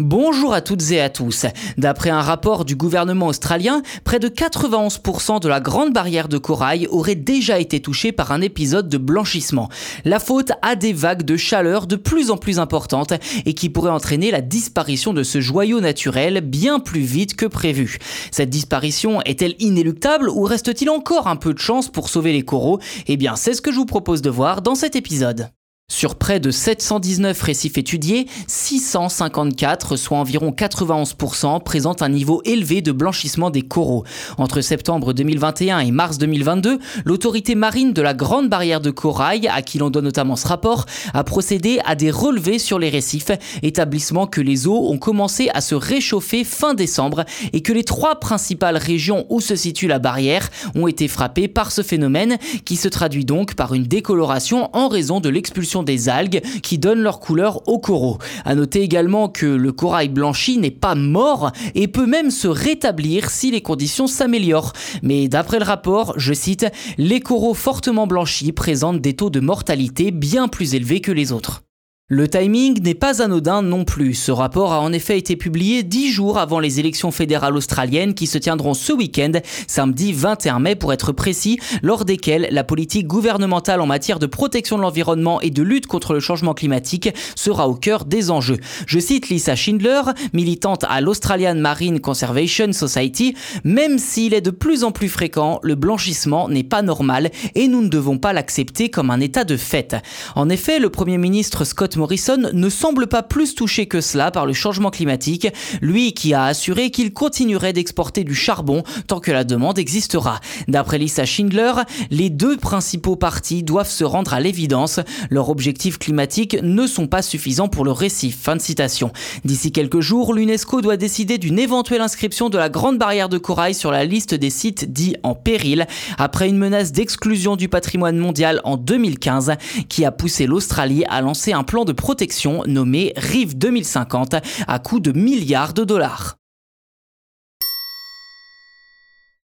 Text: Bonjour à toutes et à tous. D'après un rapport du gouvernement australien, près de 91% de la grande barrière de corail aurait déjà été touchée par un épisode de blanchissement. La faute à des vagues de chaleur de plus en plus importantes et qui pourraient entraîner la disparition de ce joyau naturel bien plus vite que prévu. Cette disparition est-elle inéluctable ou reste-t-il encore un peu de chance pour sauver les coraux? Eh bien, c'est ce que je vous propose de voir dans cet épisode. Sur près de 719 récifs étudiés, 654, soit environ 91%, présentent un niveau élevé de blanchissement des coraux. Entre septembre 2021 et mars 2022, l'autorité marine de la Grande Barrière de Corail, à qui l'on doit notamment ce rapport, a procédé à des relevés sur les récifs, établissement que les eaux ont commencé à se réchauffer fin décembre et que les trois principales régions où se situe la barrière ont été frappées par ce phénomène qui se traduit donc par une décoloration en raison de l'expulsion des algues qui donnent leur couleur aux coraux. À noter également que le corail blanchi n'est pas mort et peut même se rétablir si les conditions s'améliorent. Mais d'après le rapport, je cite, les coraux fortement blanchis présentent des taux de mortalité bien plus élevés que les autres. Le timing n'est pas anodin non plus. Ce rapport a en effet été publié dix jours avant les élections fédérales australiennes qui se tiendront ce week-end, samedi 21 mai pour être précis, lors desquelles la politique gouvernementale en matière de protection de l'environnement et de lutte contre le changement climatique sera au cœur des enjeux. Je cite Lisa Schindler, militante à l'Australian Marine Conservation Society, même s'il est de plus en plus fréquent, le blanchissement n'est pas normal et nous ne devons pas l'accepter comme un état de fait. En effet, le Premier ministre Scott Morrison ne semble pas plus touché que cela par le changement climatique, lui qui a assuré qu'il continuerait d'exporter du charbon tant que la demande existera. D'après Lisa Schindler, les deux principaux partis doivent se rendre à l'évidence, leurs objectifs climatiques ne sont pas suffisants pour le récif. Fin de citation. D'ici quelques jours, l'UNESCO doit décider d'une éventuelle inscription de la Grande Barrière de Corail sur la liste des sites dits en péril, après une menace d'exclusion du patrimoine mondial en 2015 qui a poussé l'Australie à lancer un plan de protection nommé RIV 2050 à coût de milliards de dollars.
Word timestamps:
Bonjour 0.00 0.52
à 0.52 0.60
toutes 0.60 0.90
et 0.90 1.00
à 1.00 1.08
tous. 1.08 1.46
D'après 1.78 2.10
un 2.10 2.20
rapport 2.20 2.64
du 2.64 2.74
gouvernement 2.74 3.28
australien, 3.28 3.80
près 4.02 4.18
de 4.18 4.26
91% 4.26 5.40
de 5.40 5.46
la 5.46 5.60
grande 5.60 5.92
barrière 5.92 6.26
de 6.26 6.36
corail 6.36 6.88
aurait 6.90 7.14
déjà 7.14 7.60
été 7.60 7.78
touchée 7.78 8.10
par 8.10 8.32
un 8.32 8.40
épisode 8.40 8.88
de 8.88 8.98
blanchissement. 8.98 9.68
La 10.04 10.18
faute 10.18 10.50
à 10.62 10.74
des 10.74 10.92
vagues 10.92 11.22
de 11.22 11.36
chaleur 11.36 11.86
de 11.86 11.94
plus 11.94 12.32
en 12.32 12.36
plus 12.36 12.58
importantes 12.58 13.12
et 13.46 13.54
qui 13.54 13.68
pourraient 13.68 13.92
entraîner 13.92 14.32
la 14.32 14.40
disparition 14.40 15.12
de 15.12 15.22
ce 15.22 15.40
joyau 15.40 15.80
naturel 15.80 16.40
bien 16.40 16.80
plus 16.80 17.02
vite 17.02 17.36
que 17.36 17.46
prévu. 17.46 17.98
Cette 18.32 18.50
disparition 18.50 19.22
est-elle 19.22 19.54
inéluctable 19.60 20.28
ou 20.28 20.42
reste-t-il 20.42 20.90
encore 20.90 21.28
un 21.28 21.36
peu 21.36 21.54
de 21.54 21.60
chance 21.60 21.88
pour 21.88 22.08
sauver 22.08 22.32
les 22.32 22.42
coraux? 22.42 22.80
Eh 23.06 23.16
bien, 23.16 23.36
c'est 23.36 23.54
ce 23.54 23.62
que 23.62 23.70
je 23.70 23.76
vous 23.76 23.86
propose 23.86 24.22
de 24.22 24.30
voir 24.30 24.60
dans 24.60 24.74
cet 24.74 24.96
épisode. 24.96 25.50
Sur 25.88 26.14
près 26.14 26.40
de 26.40 26.50
719 26.50 27.42
récifs 27.42 27.76
étudiés, 27.76 28.26
654, 28.46 29.96
soit 29.96 30.16
environ 30.16 30.50
91%, 30.50 31.62
présentent 31.62 32.00
un 32.00 32.08
niveau 32.08 32.40
élevé 32.46 32.80
de 32.80 32.90
blanchissement 32.90 33.50
des 33.50 33.60
coraux. 33.60 34.04
Entre 34.38 34.62
septembre 34.62 35.12
2021 35.12 35.80
et 35.80 35.90
mars 35.90 36.16
2022, 36.16 36.78
l'autorité 37.04 37.54
marine 37.54 37.92
de 37.92 38.00
la 38.00 38.14
Grande 38.14 38.48
Barrière 38.48 38.80
de 38.80 38.90
Corail, 38.90 39.46
à 39.48 39.60
qui 39.60 39.76
l'on 39.76 39.90
doit 39.90 40.00
notamment 40.00 40.36
ce 40.36 40.48
rapport, 40.48 40.86
a 41.12 41.22
procédé 41.22 41.80
à 41.84 41.94
des 41.94 42.10
relevés 42.10 42.58
sur 42.58 42.78
les 42.78 42.88
récifs, 42.88 43.30
établissement 43.62 44.26
que 44.26 44.40
les 44.40 44.66
eaux 44.66 44.90
ont 44.90 44.98
commencé 44.98 45.50
à 45.52 45.60
se 45.60 45.74
réchauffer 45.74 46.44
fin 46.44 46.72
décembre 46.72 47.26
et 47.52 47.60
que 47.60 47.74
les 47.74 47.84
trois 47.84 48.20
principales 48.20 48.78
régions 48.78 49.26
où 49.28 49.42
se 49.42 49.54
situe 49.54 49.86
la 49.86 49.98
barrière 49.98 50.48
ont 50.74 50.86
été 50.86 51.08
frappées 51.08 51.46
par 51.46 51.72
ce 51.72 51.82
phénomène 51.82 52.38
qui 52.64 52.76
se 52.76 52.88
traduit 52.88 53.26
donc 53.26 53.54
par 53.54 53.74
une 53.74 53.84
décoloration 53.84 54.70
en 54.74 54.88
raison 54.88 55.20
de 55.20 55.28
l'expulsion 55.28 55.73
des 55.82 56.08
algues 56.08 56.40
qui 56.62 56.78
donnent 56.78 57.02
leur 57.02 57.20
couleur 57.20 57.66
aux 57.68 57.78
coraux. 57.78 58.18
À 58.44 58.54
noter 58.54 58.82
également 58.82 59.28
que 59.28 59.46
le 59.46 59.72
corail 59.72 60.08
blanchi 60.08 60.58
n'est 60.58 60.70
pas 60.70 60.94
mort 60.94 61.52
et 61.74 61.88
peut 61.88 62.06
même 62.06 62.30
se 62.30 62.48
rétablir 62.48 63.30
si 63.30 63.50
les 63.50 63.62
conditions 63.62 64.06
s'améliorent. 64.06 64.72
Mais 65.02 65.28
d'après 65.28 65.58
le 65.58 65.64
rapport, 65.64 66.14
je 66.16 66.32
cite, 66.32 66.66
les 66.98 67.20
coraux 67.20 67.54
fortement 67.54 68.06
blanchis 68.06 68.52
présentent 68.52 69.00
des 69.00 69.14
taux 69.14 69.30
de 69.30 69.40
mortalité 69.40 70.10
bien 70.10 70.48
plus 70.48 70.74
élevés 70.74 71.00
que 71.00 71.12
les 71.12 71.32
autres. 71.32 71.62
Le 72.10 72.28
timing 72.28 72.82
n'est 72.82 72.92
pas 72.92 73.22
anodin 73.22 73.62
non 73.62 73.86
plus. 73.86 74.12
Ce 74.12 74.30
rapport 74.30 74.74
a 74.74 74.80
en 74.82 74.92
effet 74.92 75.16
été 75.16 75.36
publié 75.36 75.82
dix 75.82 76.12
jours 76.12 76.36
avant 76.36 76.60
les 76.60 76.78
élections 76.78 77.10
fédérales 77.10 77.56
australiennes 77.56 78.12
qui 78.12 78.26
se 78.26 78.36
tiendront 78.36 78.74
ce 78.74 78.92
week-end, 78.92 79.32
samedi 79.66 80.12
21 80.12 80.58
mai 80.58 80.74
pour 80.74 80.92
être 80.92 81.12
précis, 81.12 81.58
lors 81.82 82.04
desquelles 82.04 82.48
la 82.50 82.62
politique 82.62 83.06
gouvernementale 83.06 83.80
en 83.80 83.86
matière 83.86 84.18
de 84.18 84.26
protection 84.26 84.76
de 84.76 84.82
l'environnement 84.82 85.40
et 85.40 85.48
de 85.48 85.62
lutte 85.62 85.86
contre 85.86 86.12
le 86.12 86.20
changement 86.20 86.52
climatique 86.52 87.08
sera 87.36 87.70
au 87.70 87.74
cœur 87.74 88.04
des 88.04 88.30
enjeux. 88.30 88.58
Je 88.86 88.98
cite 88.98 89.30
Lisa 89.30 89.56
Schindler, 89.56 90.02
militante 90.34 90.84
à 90.86 91.00
l'Australian 91.00 91.54
Marine 91.54 92.00
Conservation 92.00 92.70
Society, 92.74 93.34
même 93.64 93.98
s'il 93.98 94.34
est 94.34 94.42
de 94.42 94.50
plus 94.50 94.84
en 94.84 94.92
plus 94.92 95.08
fréquent, 95.08 95.58
le 95.62 95.74
blanchissement 95.74 96.50
n'est 96.50 96.64
pas 96.64 96.82
normal 96.82 97.30
et 97.54 97.66
nous 97.66 97.80
ne 97.80 97.88
devons 97.88 98.18
pas 98.18 98.34
l'accepter 98.34 98.90
comme 98.90 99.10
un 99.10 99.20
état 99.20 99.44
de 99.44 99.56
fait. 99.56 99.96
En 100.34 100.50
effet, 100.50 100.78
le 100.78 100.90
Premier 100.90 101.16
ministre 101.16 101.64
Scott 101.64 101.93
Morrison 101.96 102.50
ne 102.52 102.68
semble 102.68 103.06
pas 103.06 103.22
plus 103.22 103.54
touché 103.54 103.86
que 103.86 104.00
cela 104.00 104.30
par 104.30 104.46
le 104.46 104.52
changement 104.52 104.90
climatique, 104.90 105.48
lui 105.80 106.12
qui 106.12 106.34
a 106.34 106.44
assuré 106.44 106.90
qu'il 106.90 107.12
continuerait 107.12 107.72
d'exporter 107.72 108.24
du 108.24 108.34
charbon 108.34 108.82
tant 109.06 109.20
que 109.20 109.32
la 109.32 109.44
demande 109.44 109.78
existera. 109.78 110.40
D'après 110.68 110.98
Lisa 110.98 111.24
Schindler, 111.24 111.72
les 112.10 112.30
deux 112.30 112.56
principaux 112.56 113.16
partis 113.16 113.62
doivent 113.62 113.90
se 113.90 114.04
rendre 114.04 114.34
à 114.34 114.40
l'évidence, 114.40 115.00
leurs 115.30 115.50
objectifs 115.50 115.98
climatiques 115.98 116.56
ne 116.62 116.86
sont 116.86 117.06
pas 117.06 117.22
suffisants 117.22 117.68
pour 117.68 117.84
le 117.84 117.92
récif. 117.92 118.38
Fin 118.42 118.56
de 118.56 118.62
citation. 118.62 119.12
D'ici 119.44 119.72
quelques 119.72 120.00
jours, 120.00 120.34
l'UNESCO 120.34 120.80
doit 120.80 120.96
décider 120.96 121.38
d'une 121.38 121.58
éventuelle 121.58 122.00
inscription 122.00 122.50
de 122.50 122.58
la 122.58 122.68
Grande 122.68 122.98
Barrière 122.98 123.28
de 123.28 123.38
Corail 123.38 123.74
sur 123.74 123.90
la 123.90 124.04
liste 124.04 124.34
des 124.34 124.50
sites 124.50 124.92
dits 124.92 125.16
en 125.22 125.34
péril, 125.34 125.86
après 126.18 126.48
une 126.48 126.58
menace 126.58 126.92
d'exclusion 126.92 127.56
du 127.56 127.68
patrimoine 127.68 128.16
mondial 128.16 128.60
en 128.64 128.76
2015 128.76 129.52
qui 129.88 130.04
a 130.04 130.12
poussé 130.12 130.46
l'Australie 130.46 131.04
à 131.08 131.20
lancer 131.20 131.52
un 131.52 131.62
plan 131.62 131.83
de 131.84 131.92
protection 131.92 132.62
nommé 132.66 133.12
RIV 133.16 133.56
2050 133.56 134.36
à 134.66 134.78
coût 134.78 135.00
de 135.00 135.12
milliards 135.12 135.74
de 135.74 135.84
dollars. 135.84 136.38